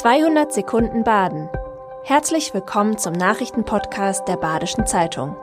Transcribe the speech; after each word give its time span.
200 0.00 0.50
Sekunden 0.50 1.04
Baden. 1.04 1.50
Herzlich 2.04 2.54
willkommen 2.54 2.96
zum 2.96 3.12
Nachrichtenpodcast 3.12 4.26
der 4.26 4.38
Badischen 4.38 4.86
Zeitung. 4.86 5.36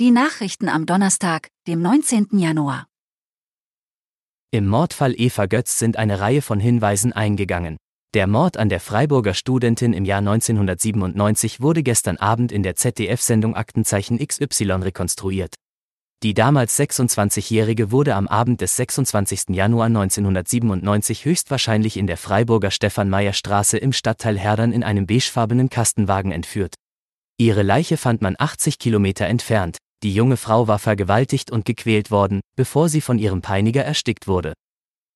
Die 0.00 0.10
Nachrichten 0.10 0.70
am 0.70 0.86
Donnerstag, 0.86 1.48
dem 1.66 1.82
19. 1.82 2.28
Januar. 2.38 2.86
Im 4.52 4.68
Mordfall 4.68 5.12
Eva 5.18 5.44
Götz 5.44 5.78
sind 5.78 5.98
eine 5.98 6.18
Reihe 6.18 6.40
von 6.40 6.58
Hinweisen 6.58 7.12
eingegangen. 7.12 7.76
Der 8.14 8.26
Mord 8.26 8.56
an 8.56 8.70
der 8.70 8.80
Freiburger 8.80 9.34
Studentin 9.34 9.92
im 9.92 10.06
Jahr 10.06 10.20
1997 10.20 11.60
wurde 11.60 11.82
gestern 11.82 12.16
Abend 12.16 12.52
in 12.52 12.62
der 12.62 12.74
ZDF-Sendung 12.74 13.54
Aktenzeichen 13.54 14.16
XY 14.16 14.70
rekonstruiert. 14.80 15.56
Die 16.22 16.34
damals 16.34 16.78
26-Jährige 16.78 17.90
wurde 17.90 18.14
am 18.14 18.28
Abend 18.28 18.60
des 18.60 18.76
26. 18.76 19.56
Januar 19.56 19.86
1997 19.86 21.24
höchstwahrscheinlich 21.24 21.96
in 21.96 22.06
der 22.06 22.18
Freiburger 22.18 22.70
Stefan-Meyer-Straße 22.70 23.78
im 23.78 23.94
Stadtteil 23.94 24.38
Herdern 24.38 24.72
in 24.72 24.82
einem 24.82 25.06
beigefarbenen 25.06 25.70
Kastenwagen 25.70 26.30
entführt. 26.30 26.74
Ihre 27.38 27.62
Leiche 27.62 27.96
fand 27.96 28.20
man 28.20 28.36
80 28.38 28.78
Kilometer 28.78 29.24
entfernt. 29.28 29.78
Die 30.02 30.12
junge 30.12 30.36
Frau 30.36 30.68
war 30.68 30.78
vergewaltigt 30.78 31.50
und 31.50 31.64
gequält 31.64 32.10
worden, 32.10 32.40
bevor 32.54 32.90
sie 32.90 33.00
von 33.00 33.18
ihrem 33.18 33.40
Peiniger 33.40 33.82
erstickt 33.82 34.28
wurde. 34.28 34.52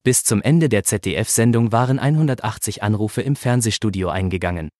Bis 0.04 0.24
zum 0.24 0.40
Ende 0.40 0.70
der 0.70 0.84
ZDF-Sendung 0.84 1.70
waren 1.70 1.98
180 1.98 2.82
Anrufe 2.82 3.20
im 3.20 3.36
Fernsehstudio 3.36 4.08
eingegangen. 4.08 4.70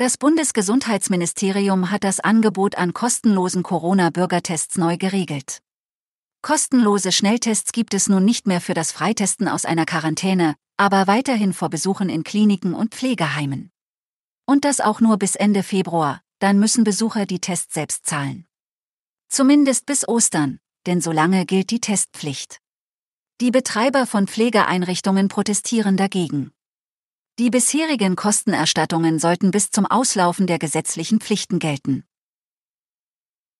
Das 0.00 0.16
Bundesgesundheitsministerium 0.16 1.90
hat 1.90 2.04
das 2.04 2.20
Angebot 2.20 2.78
an 2.78 2.94
kostenlosen 2.94 3.62
Corona-Bürgertests 3.62 4.78
neu 4.78 4.96
geregelt. 4.96 5.60
Kostenlose 6.40 7.12
Schnelltests 7.12 7.70
gibt 7.72 7.92
es 7.92 8.08
nun 8.08 8.24
nicht 8.24 8.46
mehr 8.46 8.62
für 8.62 8.72
das 8.72 8.92
Freitesten 8.92 9.46
aus 9.46 9.66
einer 9.66 9.84
Quarantäne, 9.84 10.54
aber 10.78 11.06
weiterhin 11.06 11.52
vor 11.52 11.68
Besuchen 11.68 12.08
in 12.08 12.24
Kliniken 12.24 12.72
und 12.72 12.94
Pflegeheimen. 12.94 13.70
Und 14.46 14.64
das 14.64 14.80
auch 14.80 15.02
nur 15.02 15.18
bis 15.18 15.36
Ende 15.36 15.62
Februar, 15.62 16.22
dann 16.38 16.58
müssen 16.58 16.82
Besucher 16.82 17.26
die 17.26 17.40
Tests 17.40 17.74
selbst 17.74 18.06
zahlen. 18.06 18.46
Zumindest 19.28 19.84
bis 19.84 20.08
Ostern, 20.08 20.60
denn 20.86 21.02
solange 21.02 21.44
gilt 21.44 21.70
die 21.72 21.80
Testpflicht. 21.80 22.62
Die 23.42 23.50
Betreiber 23.50 24.06
von 24.06 24.28
Pflegeeinrichtungen 24.28 25.28
protestieren 25.28 25.98
dagegen. 25.98 26.52
Die 27.40 27.48
bisherigen 27.48 28.16
Kostenerstattungen 28.16 29.18
sollten 29.18 29.50
bis 29.50 29.70
zum 29.70 29.86
Auslaufen 29.86 30.46
der 30.46 30.58
gesetzlichen 30.58 31.20
Pflichten 31.20 31.58
gelten. 31.58 32.04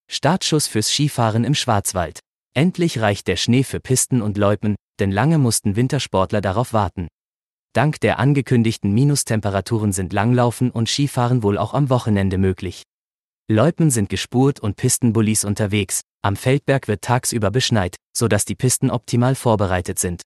Startschuss 0.06 0.67
fürs 0.67 0.91
Skifahren 0.91 1.45
im 1.45 1.55
Schwarzwald. 1.55 2.20
Endlich 2.53 3.01
reicht 3.01 3.27
der 3.27 3.36
Schnee 3.36 3.62
für 3.62 3.81
Pisten 3.81 4.20
und 4.20 4.36
Loipen, 4.36 4.77
denn 4.98 5.11
lange 5.11 5.39
mussten 5.39 5.77
Wintersportler 5.77 6.42
darauf 6.42 6.75
warten. 6.75 7.08
Dank 7.73 8.01
der 8.01 8.19
angekündigten 8.19 8.92
Minustemperaturen 8.92 9.95
sind 9.95 10.12
Langlaufen 10.12 10.70
und 10.70 10.91
Skifahren 10.91 11.42
wohl 11.42 11.56
auch 11.56 11.73
am 11.73 11.89
Wochenende 11.89 12.36
möglich. 12.36 12.83
Loipen 13.51 13.91
sind 13.91 14.11
gespurt 14.11 14.61
und 14.61 14.77
Pistenbullis 14.77 15.47
unterwegs, 15.47 16.03
am 16.20 16.36
Feldberg 16.36 16.86
wird 16.86 17.01
tagsüber 17.01 17.51
beschneit, 17.51 17.97
sodass 18.14 18.45
die 18.45 18.56
Pisten 18.56 18.91
optimal 18.91 19.34
vorbereitet 19.34 19.98
sind. 19.98 20.20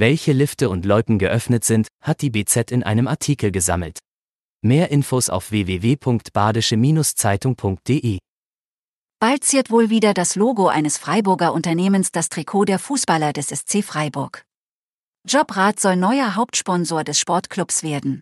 Welche 0.00 0.32
Lifte 0.32 0.70
und 0.70 0.86
Loipen 0.86 1.18
geöffnet 1.18 1.64
sind, 1.64 1.88
hat 2.00 2.22
die 2.22 2.30
BZ 2.30 2.70
in 2.70 2.84
einem 2.84 3.08
Artikel 3.08 3.50
gesammelt. 3.50 3.98
Mehr 4.62 4.92
Infos 4.92 5.28
auf 5.28 5.50
www.badische-zeitung.de. 5.50 8.18
Bald 9.18 9.42
ziert 9.42 9.72
wohl 9.72 9.90
wieder 9.90 10.14
das 10.14 10.36
Logo 10.36 10.68
eines 10.68 10.98
Freiburger 10.98 11.52
Unternehmens 11.52 12.12
das 12.12 12.28
Trikot 12.28 12.66
der 12.66 12.78
Fußballer 12.78 13.32
des 13.32 13.48
SC 13.48 13.82
Freiburg. 13.82 14.44
Jobrad 15.26 15.80
soll 15.80 15.96
neuer 15.96 16.36
Hauptsponsor 16.36 17.02
des 17.02 17.18
Sportclubs 17.18 17.82
werden. 17.82 18.20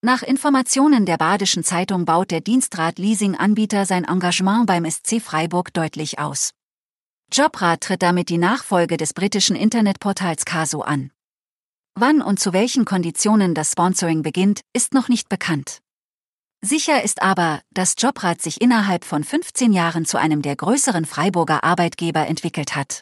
Nach 0.00 0.22
Informationen 0.22 1.06
der 1.06 1.16
Badischen 1.16 1.64
Zeitung 1.64 2.04
baut 2.04 2.30
der 2.30 2.40
Dienstrat 2.40 3.00
Leasing-Anbieter 3.00 3.84
sein 3.84 4.04
Engagement 4.04 4.66
beim 4.66 4.88
SC 4.88 5.20
Freiburg 5.20 5.74
deutlich 5.74 6.20
aus. 6.20 6.52
Jobrad 7.36 7.80
tritt 7.80 8.00
damit 8.02 8.28
die 8.28 8.38
Nachfolge 8.38 8.96
des 8.96 9.12
britischen 9.12 9.56
Internetportals 9.56 10.44
Caso 10.44 10.82
an. 10.82 11.10
Wann 11.96 12.22
und 12.22 12.38
zu 12.38 12.52
welchen 12.52 12.84
Konditionen 12.84 13.56
das 13.56 13.72
Sponsoring 13.72 14.22
beginnt, 14.22 14.60
ist 14.72 14.94
noch 14.94 15.08
nicht 15.08 15.28
bekannt. 15.28 15.80
Sicher 16.64 17.02
ist 17.02 17.22
aber, 17.22 17.60
dass 17.72 17.96
Jobrad 17.98 18.40
sich 18.40 18.60
innerhalb 18.60 19.04
von 19.04 19.24
15 19.24 19.72
Jahren 19.72 20.04
zu 20.04 20.16
einem 20.16 20.42
der 20.42 20.54
größeren 20.54 21.06
Freiburger 21.06 21.64
Arbeitgeber 21.64 22.24
entwickelt 22.24 22.76
hat. 22.76 23.00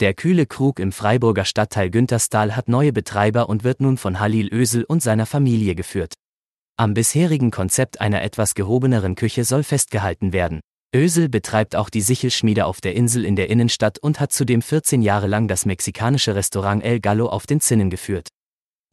Der 0.00 0.12
kühle 0.12 0.46
Krug 0.46 0.80
im 0.80 0.90
Freiburger 0.90 1.44
Stadtteil 1.44 1.88
Günterstal 1.88 2.56
hat 2.56 2.68
neue 2.68 2.92
Betreiber 2.92 3.48
und 3.48 3.62
wird 3.62 3.80
nun 3.80 3.96
von 3.96 4.18
Halil 4.18 4.52
Ösel 4.52 4.82
und 4.82 5.04
seiner 5.04 5.26
Familie 5.26 5.76
geführt. 5.76 6.14
Am 6.76 6.94
bisherigen 6.94 7.52
Konzept 7.52 8.00
einer 8.00 8.22
etwas 8.22 8.56
gehobeneren 8.56 9.14
Küche 9.14 9.44
soll 9.44 9.62
festgehalten 9.62 10.32
werden. 10.32 10.62
Ösel 10.96 11.28
betreibt 11.28 11.76
auch 11.76 11.90
die 11.90 12.00
Sichelschmiede 12.00 12.64
auf 12.64 12.80
der 12.80 12.94
Insel 12.94 13.24
in 13.24 13.36
der 13.36 13.50
Innenstadt 13.50 13.98
und 13.98 14.18
hat 14.18 14.32
zudem 14.32 14.62
14 14.62 15.02
Jahre 15.02 15.26
lang 15.26 15.46
das 15.46 15.66
mexikanische 15.66 16.34
Restaurant 16.34 16.82
El 16.82 17.00
Gallo 17.00 17.26
auf 17.26 17.46
den 17.46 17.60
Zinnen 17.60 17.90
geführt. 17.90 18.28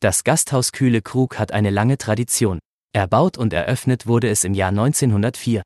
Das 0.02 0.26
Gasthaus 0.26 0.74
Kühle 0.74 1.02
Krug 1.02 1.40
hat 1.40 1.54
eine 1.54 1.70
lange 1.70 1.98
Tradition. 1.98 2.60
Erbaut 2.94 3.38
und 3.38 3.54
eröffnet 3.54 4.06
wurde 4.06 4.28
es 4.28 4.44
im 4.44 4.54
Jahr 4.54 4.70
1904. 4.70 5.62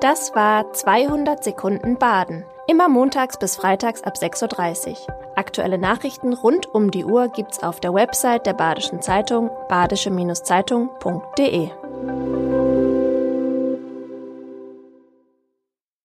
Das 0.00 0.32
war 0.36 0.72
200 0.72 1.42
Sekunden 1.42 1.98
Baden. 1.98 2.44
Immer 2.68 2.88
montags 2.88 3.36
bis 3.36 3.56
freitags 3.56 4.02
ab 4.02 4.14
6.30 4.14 4.90
Uhr. 4.90 4.96
Aktuelle 5.34 5.78
Nachrichten 5.78 6.34
rund 6.34 6.66
um 6.66 6.92
die 6.92 7.04
Uhr 7.04 7.30
gibt's 7.30 7.64
auf 7.64 7.80
der 7.80 7.94
Website 7.94 8.46
der 8.46 8.54
Badischen 8.54 9.02
Zeitung 9.02 9.50
badische-zeitung.de. 9.68 11.70